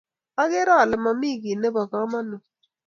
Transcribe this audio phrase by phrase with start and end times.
[0.41, 2.43] Agere ale mami kit nebo kamanut